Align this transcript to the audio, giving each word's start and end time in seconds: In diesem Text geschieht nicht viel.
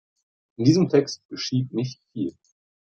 In 0.57 0.65
diesem 0.65 0.89
Text 0.89 1.21
geschieht 1.29 1.73
nicht 1.73 2.01
viel. 2.11 2.33